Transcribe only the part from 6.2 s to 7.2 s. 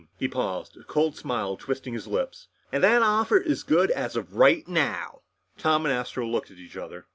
looked at each other.